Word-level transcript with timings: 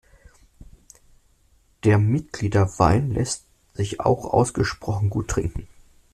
Der 1.83 1.99
Mitgliederwein 1.99 3.11
lässt 3.11 3.43
sich 3.75 3.99
auch 3.99 4.25
ausgesprochen 4.25 5.11
gut 5.11 5.27
trinken. 5.27 5.67